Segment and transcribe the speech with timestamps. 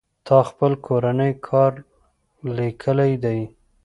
[0.27, 1.73] تا خپل کورنۍ کار
[2.57, 3.39] ليکلى دئ.